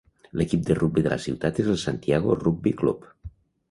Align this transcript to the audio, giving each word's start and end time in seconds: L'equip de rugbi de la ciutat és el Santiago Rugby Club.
L'equip 0.39 0.63
de 0.69 0.77
rugbi 0.79 1.03
de 1.09 1.13
la 1.13 1.19
ciutat 1.27 1.63
és 1.67 1.71
el 1.77 1.81
Santiago 1.85 2.41
Rugby 2.45 2.79
Club. 2.85 3.11